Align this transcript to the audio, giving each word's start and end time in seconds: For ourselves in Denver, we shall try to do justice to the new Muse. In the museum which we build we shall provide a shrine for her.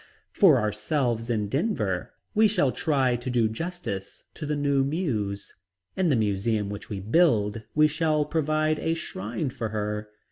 For 0.33 0.57
ourselves 0.57 1.29
in 1.29 1.47
Denver, 1.47 2.11
we 2.33 2.47
shall 2.47 2.71
try 2.71 3.15
to 3.17 3.29
do 3.29 3.47
justice 3.47 4.23
to 4.33 4.47
the 4.47 4.55
new 4.55 4.83
Muse. 4.83 5.53
In 5.95 6.09
the 6.09 6.15
museum 6.15 6.71
which 6.71 6.89
we 6.89 6.99
build 6.99 7.61
we 7.75 7.85
shall 7.87 8.25
provide 8.25 8.79
a 8.79 8.95
shrine 8.95 9.51
for 9.51 9.69
her. 9.69 10.09